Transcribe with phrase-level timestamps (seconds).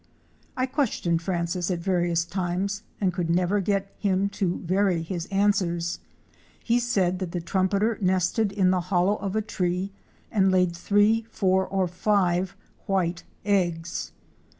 [0.57, 5.99] I questioned Francis at various times and could never get him to vary his answers.
[6.63, 9.91] He said that the Trumpeter nested in the hollow of a tree
[10.31, 12.55] and laid three, four or five
[12.87, 14.11] white eggs.